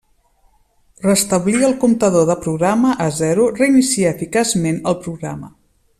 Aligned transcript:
Restablir 1.03 1.59
el 1.67 1.75
comptador 1.83 2.25
de 2.31 2.37
programa 2.47 2.95
a 3.07 3.09
zero 3.19 3.49
reinicia 3.61 4.17
eficaçment 4.17 4.85
el 4.93 4.99
programa. 5.07 5.57